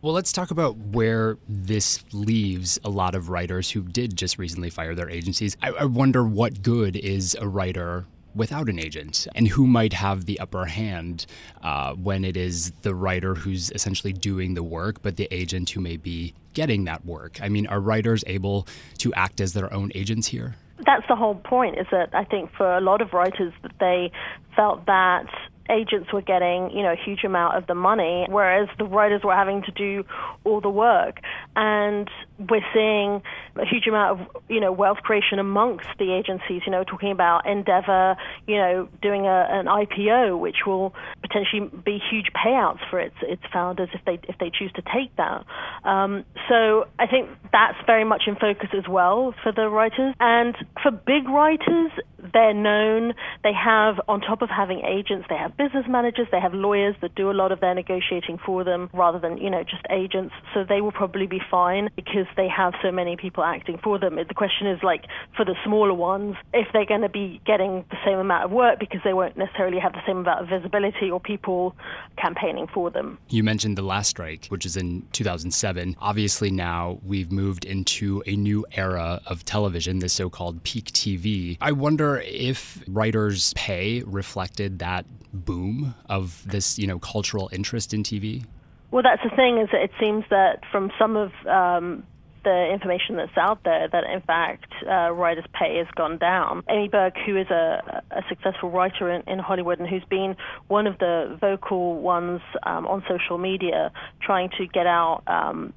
Well, 0.00 0.12
let's 0.12 0.30
talk 0.30 0.52
about 0.52 0.76
where 0.76 1.38
this 1.48 2.04
leaves 2.12 2.78
a 2.84 2.88
lot 2.88 3.16
of 3.16 3.30
writers 3.30 3.72
who 3.72 3.82
did 3.82 4.16
just 4.16 4.38
recently 4.38 4.70
fire 4.70 4.94
their 4.94 5.10
agencies. 5.10 5.56
I, 5.60 5.70
I 5.70 5.84
wonder 5.86 6.22
what 6.24 6.62
good 6.62 6.94
is 6.94 7.36
a 7.40 7.48
writer 7.48 8.06
without 8.38 8.68
an 8.68 8.78
agent 8.78 9.26
and 9.34 9.48
who 9.48 9.66
might 9.66 9.92
have 9.92 10.24
the 10.24 10.40
upper 10.40 10.64
hand 10.64 11.26
uh, 11.62 11.92
when 11.94 12.24
it 12.24 12.36
is 12.36 12.70
the 12.82 12.94
writer 12.94 13.34
who's 13.34 13.70
essentially 13.72 14.12
doing 14.12 14.54
the 14.54 14.62
work, 14.62 15.02
but 15.02 15.16
the 15.16 15.28
agent 15.30 15.68
who 15.70 15.80
may 15.80 15.96
be 15.96 16.32
getting 16.54 16.84
that 16.84 17.04
work. 17.04 17.38
I 17.42 17.48
mean, 17.48 17.66
are 17.66 17.80
writers 17.80 18.24
able 18.26 18.66
to 18.98 19.12
act 19.14 19.40
as 19.40 19.52
their 19.52 19.72
own 19.74 19.92
agents 19.94 20.28
here? 20.28 20.56
That's 20.86 21.06
the 21.08 21.16
whole 21.16 21.34
point, 21.34 21.76
is 21.76 21.86
that 21.90 22.14
I 22.14 22.24
think 22.24 22.50
for 22.56 22.76
a 22.76 22.80
lot 22.80 23.02
of 23.02 23.12
writers 23.12 23.52
that 23.62 23.72
they 23.80 24.12
felt 24.54 24.86
that 24.86 25.26
agents 25.70 26.12
were 26.12 26.22
getting, 26.22 26.70
you 26.70 26.82
know, 26.82 26.92
a 26.92 26.96
huge 26.96 27.24
amount 27.24 27.56
of 27.56 27.66
the 27.66 27.74
money, 27.74 28.26
whereas 28.28 28.68
the 28.78 28.84
writers 28.84 29.22
were 29.24 29.34
having 29.34 29.62
to 29.62 29.72
do 29.72 30.04
all 30.44 30.60
the 30.60 30.70
work. 30.70 31.20
And 31.56 32.08
we're 32.38 32.64
seeing 32.72 33.22
a 33.56 33.66
huge 33.66 33.86
amount 33.86 34.20
of, 34.20 34.42
you 34.48 34.60
know, 34.60 34.72
wealth 34.72 34.98
creation 34.98 35.38
amongst 35.38 35.88
the 35.98 36.12
agencies, 36.12 36.62
you 36.64 36.72
know, 36.72 36.84
talking 36.84 37.10
about 37.10 37.46
Endeavor, 37.46 38.16
you 38.46 38.56
know, 38.56 38.88
doing 39.02 39.26
a, 39.26 39.46
an 39.50 39.66
IPO, 39.66 40.38
which 40.38 40.58
will 40.66 40.94
potentially 41.20 41.68
be 41.84 41.98
huge 42.10 42.26
payouts 42.34 42.78
for 42.88 43.00
its, 43.00 43.16
its 43.22 43.42
founders 43.52 43.88
if 43.92 44.04
they, 44.04 44.20
if 44.28 44.38
they 44.38 44.50
choose 44.50 44.72
to 44.72 44.82
take 44.82 45.14
that. 45.16 45.44
Um, 45.84 46.24
so 46.48 46.86
I 46.98 47.06
think 47.06 47.28
that's 47.52 47.78
very 47.86 48.04
much 48.04 48.22
in 48.26 48.36
focus 48.36 48.70
as 48.76 48.86
well 48.88 49.34
for 49.42 49.52
the 49.52 49.68
writers. 49.68 50.14
And 50.20 50.56
for 50.82 50.90
big 50.90 51.28
writers, 51.28 51.90
they're 52.32 52.54
known, 52.54 53.14
they 53.42 53.52
have, 53.52 54.00
on 54.08 54.20
top 54.20 54.42
of 54.42 54.50
having 54.50 54.80
agents, 54.84 55.26
they 55.28 55.36
have 55.36 55.56
business 55.58 55.84
managers, 55.88 56.28
they 56.30 56.40
have 56.40 56.54
lawyers 56.54 56.94
that 57.02 57.14
do 57.14 57.30
a 57.30 57.32
lot 57.32 57.52
of 57.52 57.60
their 57.60 57.74
negotiating 57.74 58.38
for 58.46 58.64
them 58.64 58.88
rather 58.92 59.18
than, 59.18 59.36
you 59.38 59.50
know, 59.50 59.62
just 59.64 59.82
agents. 59.90 60.34
So 60.54 60.64
they 60.66 60.80
will 60.80 60.92
probably 60.92 61.26
be 61.26 61.40
fine 61.50 61.90
because 61.96 62.26
they 62.36 62.48
have 62.48 62.74
so 62.82 62.90
many 62.92 63.16
people 63.16 63.44
acting 63.44 63.78
for 63.82 63.98
them. 63.98 64.16
The 64.16 64.34
question 64.34 64.66
is 64.66 64.82
like 64.82 65.04
for 65.36 65.44
the 65.44 65.54
smaller 65.64 65.94
ones, 65.94 66.36
if 66.54 66.68
they're 66.72 66.86
going 66.86 67.02
to 67.02 67.08
be 67.08 67.40
getting 67.44 67.84
the 67.90 67.96
same 68.06 68.18
amount 68.18 68.44
of 68.44 68.50
work 68.52 68.78
because 68.78 69.00
they 69.04 69.12
won't 69.12 69.36
necessarily 69.36 69.78
have 69.78 69.92
the 69.92 70.02
same 70.06 70.18
amount 70.18 70.42
of 70.42 70.48
visibility 70.48 71.10
or 71.10 71.20
people 71.20 71.74
campaigning 72.16 72.66
for 72.72 72.90
them. 72.90 73.18
You 73.28 73.42
mentioned 73.42 73.76
the 73.76 73.82
last 73.82 74.08
strike, 74.08 74.46
which 74.46 74.64
is 74.64 74.76
in 74.76 75.06
2007. 75.12 75.96
Obviously 75.98 76.50
now 76.50 77.00
we've 77.04 77.32
moved 77.32 77.64
into 77.64 78.22
a 78.26 78.36
new 78.36 78.64
era 78.72 79.20
of 79.26 79.44
television, 79.44 79.98
the 79.98 80.08
so-called 80.08 80.62
peak 80.62 80.92
TV. 80.92 81.56
I 81.60 81.72
wonder 81.72 82.22
if 82.24 82.82
writers' 82.86 83.52
pay 83.56 84.02
reflected 84.06 84.78
that 84.78 85.04
boom 85.48 85.94
of 86.08 86.44
this, 86.46 86.78
you 86.78 86.86
know, 86.86 86.98
cultural 86.98 87.48
interest 87.52 87.94
in 87.94 88.02
TV? 88.02 88.44
Well, 88.90 89.02
that's 89.02 89.22
the 89.22 89.34
thing 89.34 89.58
is 89.58 89.68
that 89.72 89.82
it 89.82 89.90
seems 89.98 90.24
that 90.30 90.60
from 90.70 90.90
some 90.98 91.16
of 91.16 91.32
um, 91.46 92.04
the 92.44 92.72
information 92.72 93.16
that's 93.16 93.36
out 93.36 93.62
there 93.64 93.88
that 93.88 94.04
in 94.04 94.20
fact 94.22 94.72
uh, 94.86 95.10
writers' 95.10 95.44
pay 95.52 95.76
has 95.78 95.86
gone 95.94 96.18
down. 96.18 96.62
Amy 96.70 96.88
Berg, 96.88 97.14
who 97.26 97.36
is 97.36 97.48
a, 97.50 98.02
a 98.10 98.22
successful 98.28 98.70
writer 98.70 99.10
in, 99.10 99.22
in, 99.26 99.38
Hollywood 99.38 99.78
and 99.78 99.88
who's 99.88 100.04
been 100.08 100.36
one 100.68 100.86
of 100.86 100.98
the 100.98 101.36
vocal 101.40 102.00
ones 102.00 102.40
um, 102.62 102.86
on 102.86 103.02
social 103.08 103.38
media 103.38 103.90
trying 104.22 104.50
to 104.58 104.66
get 104.66 104.86
out, 104.86 105.22
um, 105.26 105.72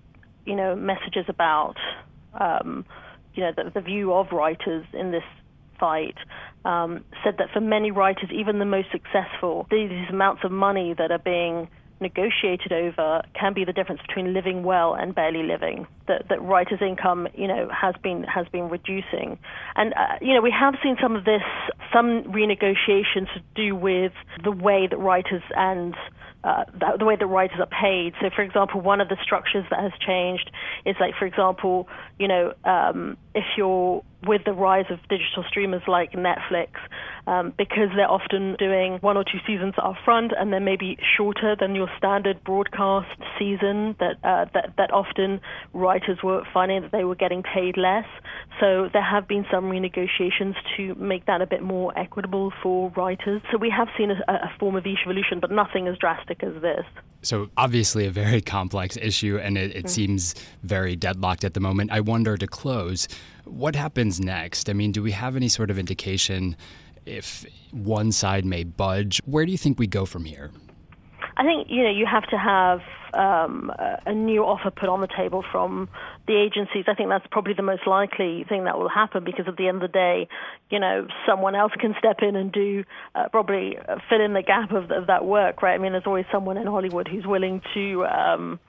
you 0.46 0.56
know, 0.56 0.76
messages 0.76 1.26
about, 1.28 1.76
um, 2.40 2.86
you 3.34 3.44
know, 3.44 3.52
the, 3.56 3.72
the, 3.74 3.82
view 3.82 4.14
of 4.14 4.32
writers 4.32 4.86
in 4.94 5.12
this 5.12 5.24
fight, 5.82 6.16
um, 6.64 7.04
said 7.24 7.36
that 7.40 7.48
for 7.52 7.60
many 7.60 7.92
writers, 7.92 8.30
even 8.32 8.60
the 8.60 8.66
most 8.66 8.88
successful, 8.92 9.68
these 9.72 9.92
amounts 10.10 10.44
of 10.46 10.52
money 10.52 10.94
that 10.98 11.12
are 11.12 11.20
being 11.20 11.68
negotiated 12.00 12.72
over 12.72 13.22
can 13.40 13.54
be 13.54 13.66
the 13.66 13.74
difference 13.74 14.02
between 14.08 14.34
living 14.34 14.64
well 14.64 14.96
and 14.96 15.14
barely 15.14 15.44
living. 15.44 15.86
That, 16.08 16.28
that 16.30 16.42
writers' 16.42 16.82
income, 16.82 17.28
you 17.36 17.48
know, 17.48 17.70
has 17.70 17.96
been 18.04 18.24
has 18.24 18.48
been 18.52 18.70
reducing, 18.70 19.38
and 19.76 19.94
uh, 19.94 20.18
you 20.22 20.34
know 20.34 20.42
we 20.42 20.52
have 20.52 20.76
seen 20.84 20.98
some 21.02 21.16
of 21.16 21.26
this, 21.26 21.44
some 21.94 22.24
renegotiations 22.24 23.32
to 23.34 23.42
do 23.56 23.76
with 23.76 24.14
the 24.44 24.52
way 24.52 24.88
that 24.90 24.98
writers 24.98 25.44
and 25.56 25.96
uh, 26.44 26.64
the, 26.98 27.06
way 27.06 27.16
that 27.16 27.26
writers 27.28 27.60
are 27.60 27.68
paid. 27.68 28.14
So, 28.20 28.30
for 28.36 28.42
example, 28.42 28.82
one 28.82 29.00
of 29.00 29.10
the 29.10 29.18
structures 29.22 29.66
that 29.70 29.80
has 29.80 29.92
changed 30.06 30.50
is 30.86 30.96
like, 31.00 31.14
for 31.20 31.26
example, 31.26 31.88
you 32.18 32.28
know, 32.28 32.54
um, 32.66 33.18
if 33.36 33.44
you're 33.58 34.04
with 34.28 34.42
the 34.46 34.54
rise 34.54 34.86
of 34.90 35.00
digital 35.10 35.44
streamers 35.48 35.82
like 35.88 36.12
Netflix, 36.14 36.70
um, 37.28 37.54
because 37.58 37.90
they're 37.96 38.10
often 38.10 38.56
doing 38.58 38.98
one 39.02 39.18
or 39.18 39.24
two 39.24 39.40
seasons 39.46 39.74
up 39.82 39.96
front 40.06 40.32
and 40.38 40.52
then 40.54 40.64
maybe 40.64 40.98
shorter 41.18 41.56
than 41.60 41.76
your 41.76 41.88
standard 41.98 42.44
broadcast 42.44 43.08
season, 43.38 43.96
that, 44.00 44.18
uh, 44.24 44.46
that, 44.54 44.74
that 44.78 44.92
often 44.92 45.40
writers 45.74 46.20
were 46.24 46.44
finding 46.54 46.82
that 46.82 46.92
they 46.92 47.04
were 47.04 47.16
getting 47.16 47.44
paid 47.44 47.78
less. 47.78 48.06
So 48.60 48.90
there 48.92 49.04
have 49.04 49.28
been 49.28 49.46
some 49.52 49.66
renegotiations 49.66 50.56
to 50.78 50.96
make 50.96 51.26
that 51.26 51.42
a 51.42 51.48
bit 51.48 51.62
more 51.64 51.98
equitable 51.98 52.52
for 52.62 52.92
writers. 52.96 53.42
So 53.52 53.58
we 53.58 53.70
have 53.76 53.88
seen 53.98 54.12
a, 54.12 54.32
a 54.32 54.52
form 54.60 54.76
of 54.76 54.86
evolution, 54.86 55.40
but 55.40 55.52
nothing 55.52 55.88
as 55.88 55.98
drastic 55.98 56.44
as 56.44 56.62
this. 56.62 56.86
So 57.22 57.50
obviously 57.58 58.06
a 58.06 58.12
very 58.12 58.42
complex 58.58 58.98
issue, 58.98 59.38
and 59.42 59.58
it, 59.58 59.76
it 59.76 59.86
mm. 59.86 59.90
seems 59.90 60.36
very 60.64 60.96
deadlocked 60.96 61.44
at 61.44 61.54
the 61.54 61.60
moment. 61.60 61.92
I 61.92 62.02
wonder 62.02 62.38
to 62.38 62.48
close, 62.48 63.08
what 63.46 63.76
happens 63.76 64.20
next? 64.20 64.70
I 64.70 64.74
mean, 64.74 64.92
do 64.92 65.02
we 65.04 65.12
have 65.12 65.36
any 65.36 65.48
sort 65.48 65.70
of 65.70 65.78
indication 65.78 66.56
if 67.06 67.46
one 67.72 68.12
side 68.12 68.46
may 68.46 68.64
budge? 68.64 69.22
Where 69.26 69.46
do 69.46 69.52
you 69.52 69.58
think 69.58 69.80
we 69.80 69.88
go 69.88 70.06
from 70.06 70.26
here? 70.26 70.52
I 71.38 71.44
think 71.44 71.68
you 71.70 71.84
know 71.84 71.90
you 71.90 72.06
have 72.06 72.28
to 72.30 72.38
have 72.38 72.82
um, 73.14 73.72
a 74.06 74.14
new 74.14 74.44
offer 74.44 74.72
put 74.72 74.90
on 74.90 75.02
the 75.02 75.08
table 75.08 75.44
from 75.52 75.90
the 76.28 76.36
agencies. 76.36 76.86
I 76.88 76.94
think 76.94 77.10
that's 77.10 77.26
probably 77.32 77.54
the 77.54 77.64
most 77.64 77.86
likely 77.88 78.46
thing 78.48 78.66
that 78.66 78.78
will 78.78 78.90
happen 78.90 79.24
because 79.24 79.48
at 79.48 79.58
the 79.58 79.68
end 79.68 79.84
of 79.84 79.92
the 79.92 79.94
day, 79.94 80.28
you 80.70 80.80
know, 80.80 81.08
someone 81.28 81.56
else 81.56 81.72
can 81.80 81.96
step 82.00 82.18
in 82.22 82.36
and 82.36 82.52
do 82.52 82.84
uh, 83.16 83.30
probably 83.30 83.78
fill 84.10 84.22
in 84.22 84.34
the 84.34 84.44
gap 84.44 84.72
of, 84.72 84.92
of, 84.92 85.08
that 85.08 85.26
work, 85.26 85.62
right? 85.62 85.76
I 85.76 85.78
mean, 85.78 85.92
there's 85.92 86.08
always 86.08 86.26
someone 86.32 86.58
in 86.58 86.68
Hollywood 86.68 87.08
who's 87.08 87.26
willing 87.26 87.62
to 87.74 88.06
um, 88.06 88.60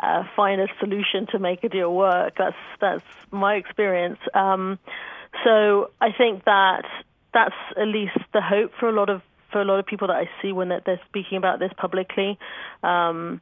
uh, 0.00 0.24
find 0.36 0.60
a 0.60 0.68
solution 0.80 1.26
to 1.32 1.38
make 1.38 1.64
a 1.64 1.68
deal 1.68 1.94
work. 1.94 2.34
That's 2.38 2.56
that's 2.80 3.04
my 3.30 3.54
experience. 3.54 4.18
Um, 4.34 4.78
so 5.44 5.90
I 6.00 6.12
think 6.16 6.44
that 6.44 6.84
that's 7.34 7.54
at 7.76 7.88
least 7.88 8.18
the 8.32 8.40
hope 8.40 8.72
for 8.78 8.88
a 8.88 8.92
lot 8.92 9.08
of 9.08 9.22
for 9.52 9.60
a 9.60 9.64
lot 9.64 9.78
of 9.78 9.86
people 9.86 10.08
that 10.08 10.16
I 10.16 10.28
see 10.40 10.52
when 10.52 10.68
they're, 10.68 11.00
speaking 11.08 11.36
about 11.38 11.58
this 11.58 11.70
publicly. 11.76 12.38
Um, 12.82 13.40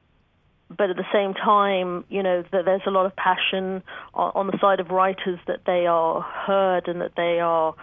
but 0.76 0.90
at 0.90 0.96
the 0.96 1.06
same 1.12 1.34
time, 1.34 2.04
you 2.08 2.22
know, 2.22 2.44
that 2.52 2.64
there's 2.64 2.82
a 2.86 2.90
lot 2.90 3.06
of 3.06 3.14
passion 3.16 3.82
on, 4.14 4.32
on, 4.34 4.46
the 4.46 4.58
side 4.60 4.78
of 4.78 4.90
writers 4.90 5.38
that 5.46 5.64
they 5.66 5.86
are 5.86 6.20
heard 6.20 6.86
and 6.86 7.00
that 7.00 7.12
they 7.16 7.40
are, 7.40 7.74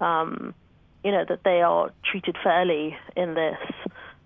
um, 0.00 0.54
you 1.02 1.10
know, 1.10 1.24
that 1.28 1.40
they 1.44 1.62
are 1.62 1.90
treated 2.10 2.36
fairly 2.42 2.96
in 3.16 3.34
this. 3.34 3.56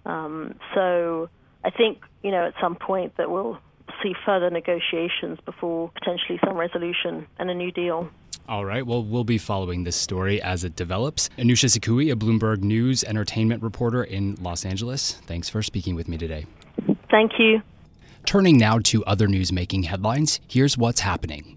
Um, 0.05 0.57
so 0.75 1.31
I 1.65 1.71
think, 1.71 2.03
you 2.23 2.33
know, 2.33 2.47
at 2.47 2.55
some 2.61 2.75
point 2.75 3.17
that 3.19 3.31
we'll 3.31 3.59
see 4.03 4.15
further 4.27 4.51
negotiations 4.51 5.39
before 5.45 5.91
potentially 5.91 6.41
some 6.45 6.57
resolution 6.57 7.27
and 7.39 7.51
a 7.51 7.55
new 7.55 7.71
deal. 7.71 8.09
All 8.49 8.65
right. 8.65 8.87
Well, 8.87 9.05
we'll 9.05 9.25
be 9.25 9.39
following 9.39 9.85
this 9.85 9.97
story 9.97 10.41
as 10.41 10.65
it 10.65 10.75
develops. 10.75 11.29
Anousha 11.39 11.67
Sakoui, 11.67 12.11
a 12.11 12.17
Bloomberg 12.17 12.63
News 12.63 13.05
entertainment 13.05 13.63
reporter 13.63 14.03
in 14.03 14.37
Los 14.41 14.65
Angeles. 14.65 15.13
Thanks 15.27 15.49
for 15.49 15.63
speaking 15.63 15.95
with 15.95 16.09
me 16.09 16.17
today. 16.17 16.47
Thank 17.11 17.33
you. 17.39 17.61
Turning 18.29 18.59
now 18.59 18.79
to 18.79 19.03
other 19.07 19.27
news 19.27 19.51
making 19.53 19.85
headlines, 19.85 20.39
here's 20.47 20.77
what's 20.77 21.01
happening. 21.01 21.57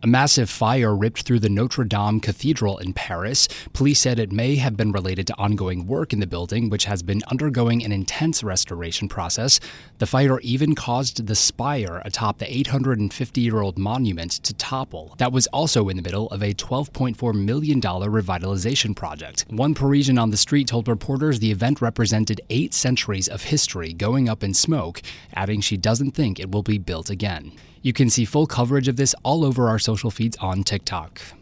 A 0.00 0.06
massive 0.06 0.48
fire 0.48 0.94
ripped 0.94 1.22
through 1.22 1.40
the 1.40 1.48
Notre 1.48 1.82
Dame 1.82 2.20
Cathedral 2.20 2.78
in 2.78 2.92
Paris. 2.92 3.48
Police 3.72 3.98
said 3.98 4.20
it 4.20 4.30
may 4.30 4.54
have 4.54 4.76
been 4.76 4.92
related 4.92 5.26
to 5.26 5.38
ongoing 5.38 5.88
work 5.88 6.12
in 6.12 6.20
the 6.20 6.26
building, 6.28 6.70
which 6.70 6.84
has 6.84 7.02
been 7.02 7.20
undergoing 7.32 7.84
an 7.84 7.90
intense 7.90 8.44
restoration 8.44 9.08
process. 9.08 9.58
The 9.98 10.06
fire 10.06 10.38
even 10.38 10.76
caused 10.76 11.26
the 11.26 11.34
spire 11.34 12.00
atop 12.04 12.38
the 12.38 12.58
850 12.58 13.40
year 13.40 13.60
old 13.60 13.76
monument 13.76 14.34
to 14.44 14.54
topple. 14.54 15.16
That 15.18 15.32
was 15.32 15.48
also 15.48 15.88
in 15.88 15.96
the 15.96 16.02
middle 16.04 16.28
of 16.28 16.44
a 16.44 16.54
$12.4 16.54 17.34
million 17.34 17.80
revitalization 17.80 18.94
project. 18.94 19.46
One 19.48 19.74
Parisian 19.74 20.16
on 20.16 20.30
the 20.30 20.36
street 20.36 20.68
told 20.68 20.86
reporters 20.86 21.40
the 21.40 21.50
event 21.50 21.82
represented 21.82 22.40
eight 22.50 22.72
centuries 22.72 23.26
of 23.26 23.42
history 23.42 23.94
going 23.94 24.28
up 24.28 24.44
in 24.44 24.54
smoke, 24.54 25.02
adding 25.34 25.60
she 25.60 25.76
doesn't 25.76 26.12
think 26.12 26.38
it 26.38 26.52
will 26.52 26.62
be 26.62 26.78
built 26.78 27.10
again. 27.10 27.50
You 27.82 27.92
can 27.92 28.10
see 28.10 28.24
full 28.24 28.46
coverage 28.46 28.88
of 28.88 28.96
this 28.96 29.14
all 29.22 29.44
over 29.44 29.68
our 29.68 29.78
social 29.78 30.10
feeds 30.10 30.36
on 30.38 30.64
TicToc. 30.64 31.37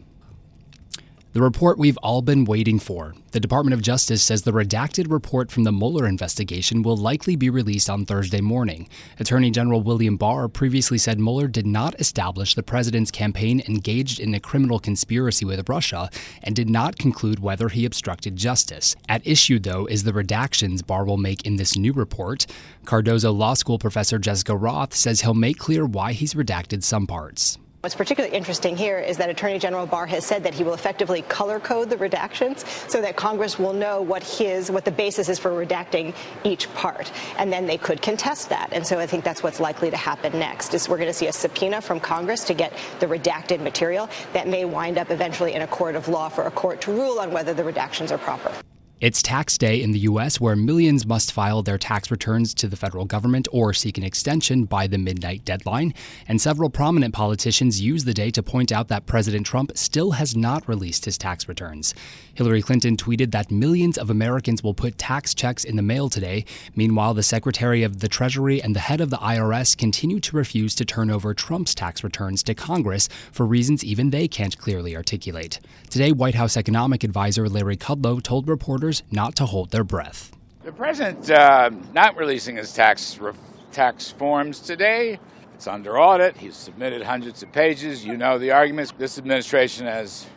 The 1.37 1.43
report 1.43 1.77
we've 1.77 1.97
all 1.97 2.23
been 2.23 2.45
waiting 2.45 2.79
for. 2.79 3.13
The 3.31 3.39
Department 3.39 3.75
of 3.75 3.83
Justice 3.83 4.23
says 4.23 4.41
the 4.41 4.51
redacted 4.51 5.11
report 5.11 5.51
from 5.51 5.65
the 5.65 5.71
Mueller 5.71 6.07
investigation 6.07 6.81
will 6.81 6.97
likely 6.97 7.35
be 7.35 7.51
released 7.51 7.91
on 7.91 8.07
Thursday 8.07 8.41
morning. 8.41 8.89
Attorney 9.19 9.51
General 9.51 9.83
William 9.83 10.17
Barr 10.17 10.47
previously 10.47 10.97
said 10.97 11.19
Mueller 11.19 11.47
did 11.47 11.67
not 11.67 11.93
establish 12.01 12.55
the 12.55 12.63
president's 12.63 13.11
campaign 13.11 13.61
engaged 13.67 14.19
in 14.19 14.33
a 14.33 14.39
criminal 14.39 14.79
conspiracy 14.79 15.45
with 15.45 15.69
Russia 15.69 16.09
and 16.41 16.55
did 16.55 16.71
not 16.71 16.97
conclude 16.97 17.37
whether 17.37 17.69
he 17.69 17.85
obstructed 17.85 18.35
justice. 18.35 18.95
At 19.07 19.27
issue, 19.27 19.59
though, 19.59 19.85
is 19.85 20.05
the 20.05 20.13
redactions 20.13 20.83
Barr 20.83 21.05
will 21.05 21.17
make 21.17 21.45
in 21.45 21.57
this 21.57 21.77
new 21.77 21.93
report. 21.93 22.47
Cardozo 22.85 23.31
Law 23.31 23.53
School 23.53 23.77
professor 23.77 24.17
Jessica 24.17 24.57
Roth 24.57 24.95
says 24.95 25.21
he'll 25.21 25.35
make 25.35 25.59
clear 25.59 25.85
why 25.85 26.13
he's 26.13 26.33
redacted 26.33 26.81
some 26.81 27.05
parts. 27.05 27.59
What's 27.81 27.95
particularly 27.95 28.35
interesting 28.35 28.75
here 28.75 28.97
is 28.97 29.17
that 29.17 29.29
Attorney 29.29 29.59
General 29.59 29.85
Barr 29.85 30.07
has 30.07 30.25
said 30.25 30.43
that 30.43 30.55
he 30.55 30.63
will 30.63 30.73
effectively 30.73 31.21
color 31.21 31.59
code 31.59 31.91
the 31.91 31.95
redactions 31.95 32.65
so 32.89 32.99
that 33.01 33.15
Congress 33.15 33.59
will 33.59 33.71
know 33.71 34.01
what 34.01 34.23
his 34.23 34.71
what 34.71 34.83
the 34.83 34.91
basis 34.91 35.29
is 35.29 35.37
for 35.37 35.51
redacting 35.51 36.15
each 36.43 36.73
part, 36.73 37.11
and 37.37 37.53
then 37.53 37.67
they 37.67 37.77
could 37.77 38.01
contest 38.01 38.49
that. 38.49 38.69
And 38.71 38.85
so 38.85 38.97
I 38.97 39.05
think 39.05 39.23
that's 39.23 39.43
what's 39.43 39.59
likely 39.59 39.91
to 39.91 39.95
happen 39.95 40.37
next. 40.39 40.73
Is 40.73 40.89
we're 40.89 40.97
going 40.97 41.07
to 41.07 41.13
see 41.13 41.27
a 41.27 41.31
subpoena 41.31 41.79
from 41.79 41.99
Congress 41.99 42.43
to 42.45 42.55
get 42.55 42.73
the 42.99 43.05
redacted 43.05 43.61
material 43.61 44.09
that 44.33 44.47
may 44.47 44.65
wind 44.65 44.97
up 44.97 45.11
eventually 45.11 45.53
in 45.53 45.61
a 45.61 45.67
court 45.67 45.95
of 45.95 46.07
law 46.07 46.29
for 46.29 46.43
a 46.47 46.51
court 46.51 46.81
to 46.81 46.91
rule 46.91 47.19
on 47.19 47.31
whether 47.31 47.53
the 47.53 47.63
redactions 47.63 48.09
are 48.09 48.17
proper. 48.17 48.51
It's 48.99 49.21
tax 49.21 49.59
day 49.59 49.83
in 49.83 49.91
the 49.91 49.99
U.S., 49.99 50.41
where 50.41 50.55
millions 50.55 51.05
must 51.05 51.31
file 51.31 51.61
their 51.61 51.77
tax 51.77 52.09
returns 52.09 52.55
to 52.55 52.67
the 52.67 52.75
federal 52.75 53.05
government 53.05 53.47
or 53.51 53.71
seek 53.71 53.99
an 53.99 54.03
extension 54.03 54.65
by 54.65 54.87
the 54.87 54.97
midnight 54.97 55.45
deadline. 55.45 55.93
And 56.27 56.41
several 56.41 56.71
prominent 56.71 57.13
politicians 57.13 57.79
use 57.79 58.05
the 58.05 58.13
day 58.15 58.31
to 58.31 58.41
point 58.41 58.71
out 58.71 58.87
that 58.87 59.05
President 59.05 59.45
Trump 59.45 59.77
still 59.77 60.13
has 60.13 60.35
not 60.35 60.67
released 60.67 61.05
his 61.05 61.15
tax 61.15 61.47
returns. 61.47 61.93
Hillary 62.33 62.63
Clinton 62.63 62.97
tweeted 62.97 63.29
that 63.31 63.51
millions 63.51 63.99
of 63.99 64.09
Americans 64.09 64.63
will 64.63 64.73
put 64.73 64.97
tax 64.97 65.35
checks 65.35 65.63
in 65.63 65.75
the 65.75 65.83
mail 65.83 66.09
today. 66.09 66.43
Meanwhile, 66.75 67.13
the 67.13 67.21
Secretary 67.21 67.83
of 67.83 67.99
the 67.99 68.07
Treasury 68.07 68.63
and 68.63 68.75
the 68.75 68.79
head 68.79 68.99
of 68.99 69.11
the 69.11 69.17
IRS 69.17 69.77
continue 69.77 70.19
to 70.21 70.35
refuse 70.35 70.73
to 70.73 70.85
turn 70.85 71.11
over 71.11 71.35
Trump's 71.35 71.75
tax 71.75 72.03
returns 72.03 72.41
to 72.41 72.55
Congress 72.55 73.09
for 73.31 73.45
reasons 73.45 73.83
even 73.83 74.09
they 74.09 74.27
can't 74.27 74.57
clearly 74.57 74.95
articulate. 74.95 75.59
Today, 75.91 76.11
White 76.11 76.35
House 76.35 76.57
economic 76.57 77.03
advisor 77.03 77.47
Larry 77.47 77.77
Kudlow 77.77 78.23
told 78.23 78.47
reporters 78.47 78.86
not 79.11 79.35
to 79.35 79.45
hold 79.45 79.71
their 79.71 79.83
breath. 79.83 80.31
The 80.63 80.71
president 80.71 81.29
uh, 81.29 81.69
not 81.93 82.17
releasing 82.17 82.57
his 82.57 82.73
tax 82.73 83.17
re- 83.19 83.33
tax 83.71 84.11
forms 84.11 84.59
today. 84.59 85.19
It's 85.53 85.67
under 85.67 85.99
audit. 85.99 86.37
He's 86.37 86.55
submitted 86.55 87.01
hundreds 87.01 87.41
of 87.41 87.51
pages. 87.51 88.05
You 88.05 88.17
know 88.17 88.37
the 88.37 88.51
arguments. 88.51 88.93
This 88.97 89.17
administration 89.17 89.85
has 89.85 90.27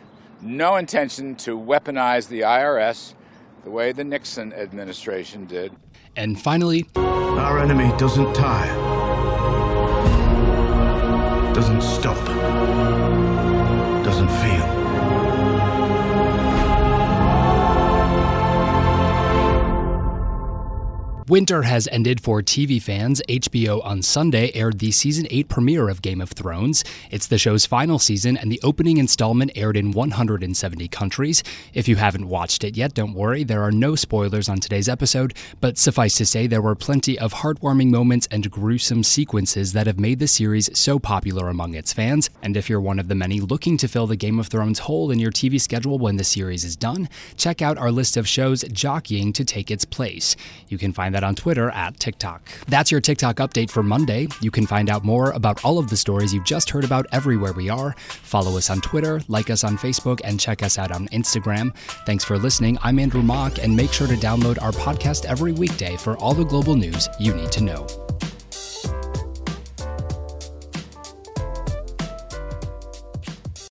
no 0.41 0.77
intention 0.77 1.35
to 1.35 1.57
weaponize 1.59 2.27
the 2.27 2.41
IRS 2.41 3.13
the 3.63 3.69
way 3.69 3.91
the 3.91 4.03
Nixon 4.03 4.53
administration 4.53 5.45
did. 5.45 5.71
And 6.15 6.39
finally, 6.39 6.87
our 6.95 7.59
enemy 7.59 7.95
doesn't 7.97 8.33
tire, 8.33 8.73
doesn't 11.53 11.81
stop, 11.81 12.25
doesn't 14.03 14.29
feel. 14.29 14.80
Winter 21.31 21.61
has 21.61 21.87
ended 21.93 22.19
for 22.19 22.41
TV 22.41 22.81
fans. 22.81 23.21
HBO 23.29 23.81
on 23.85 24.01
Sunday 24.01 24.51
aired 24.53 24.79
the 24.79 24.91
season 24.91 25.27
8 25.29 25.47
premiere 25.47 25.87
of 25.87 26.01
Game 26.01 26.19
of 26.19 26.31
Thrones. 26.31 26.83
It's 27.09 27.27
the 27.27 27.37
show's 27.37 27.65
final 27.65 27.99
season, 27.99 28.35
and 28.35 28.51
the 28.51 28.59
opening 28.63 28.97
installment 28.97 29.53
aired 29.55 29.77
in 29.77 29.93
170 29.93 30.89
countries. 30.89 31.41
If 31.73 31.87
you 31.87 31.95
haven't 31.95 32.27
watched 32.27 32.65
it 32.65 32.75
yet, 32.75 32.93
don't 32.95 33.13
worry, 33.13 33.45
there 33.45 33.63
are 33.63 33.71
no 33.71 33.95
spoilers 33.95 34.49
on 34.49 34.59
today's 34.59 34.89
episode, 34.89 35.33
but 35.61 35.77
suffice 35.77 36.17
to 36.17 36.25
say, 36.25 36.47
there 36.47 36.61
were 36.61 36.75
plenty 36.75 37.17
of 37.17 37.33
heartwarming 37.35 37.91
moments 37.91 38.27
and 38.29 38.51
gruesome 38.51 39.01
sequences 39.01 39.71
that 39.71 39.87
have 39.87 40.01
made 40.01 40.19
the 40.19 40.27
series 40.27 40.69
so 40.77 40.99
popular 40.99 41.47
among 41.47 41.75
its 41.75 41.93
fans. 41.93 42.29
And 42.41 42.57
if 42.57 42.69
you're 42.69 42.81
one 42.81 42.99
of 42.99 43.07
the 43.07 43.15
many 43.15 43.39
looking 43.39 43.77
to 43.77 43.87
fill 43.87 44.05
the 44.05 44.17
Game 44.17 44.37
of 44.37 44.47
Thrones 44.47 44.79
hole 44.79 45.11
in 45.11 45.19
your 45.19 45.31
TV 45.31 45.61
schedule 45.61 45.97
when 45.97 46.17
the 46.17 46.25
series 46.25 46.65
is 46.65 46.75
done, 46.75 47.07
check 47.37 47.61
out 47.61 47.77
our 47.77 47.89
list 47.89 48.17
of 48.17 48.27
shows 48.27 48.65
jockeying 48.73 49.31
to 49.31 49.45
take 49.45 49.71
its 49.71 49.85
place. 49.85 50.35
You 50.67 50.77
can 50.77 50.91
find 50.91 51.15
that 51.15 51.20
on 51.23 51.35
Twitter 51.35 51.69
at 51.71 51.97
TicToc. 51.97 52.39
That's 52.67 52.91
your 52.91 53.01
TicToc 53.01 53.35
update 53.35 53.69
for 53.69 53.83
Monday. 53.83 54.27
You 54.41 54.51
can 54.51 54.65
find 54.65 54.89
out 54.89 55.03
more 55.03 55.31
about 55.31 55.63
all 55.63 55.77
of 55.77 55.89
the 55.89 55.97
stories 55.97 56.33
you 56.33 56.43
just 56.43 56.69
heard 56.69 56.83
about 56.83 57.05
everywhere 57.11 57.53
we 57.53 57.69
are. 57.69 57.93
Follow 57.97 58.57
us 58.57 58.69
on 58.69 58.81
Twitter, 58.81 59.21
like 59.27 59.49
us 59.49 59.63
on 59.63 59.77
Facebook, 59.77 60.21
and 60.23 60.39
check 60.39 60.63
us 60.63 60.77
out 60.77 60.91
on 60.91 61.07
Instagram. 61.09 61.75
Thanks 62.05 62.23
for 62.23 62.37
listening. 62.37 62.77
I'm 62.81 62.99
Andrew 62.99 63.21
Mach, 63.21 63.59
and 63.59 63.75
make 63.75 63.91
sure 63.91 64.07
to 64.07 64.15
download 64.15 64.61
our 64.61 64.71
podcast 64.71 65.25
every 65.25 65.51
weekday 65.51 65.97
for 65.97 66.17
all 66.17 66.33
the 66.33 66.45
global 66.45 66.75
news 66.75 67.09
you 67.19 67.33
need 67.33 67.51
to 67.51 67.61
know. 67.61 67.87